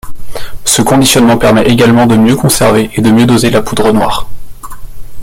[0.65, 4.27] Ce conditionnement permet également de mieux conserver et de mieux doser la poudre noire.